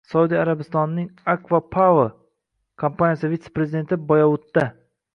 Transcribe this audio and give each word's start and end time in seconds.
Saudiya 0.11 0.37
Arabistonining 0.43 1.09
“Acwa 1.33 1.59
Power” 1.75 2.09
kompaniyasi 2.85 3.33
vitse-prezidenti 3.37 4.05
Boyovutda 4.11 4.69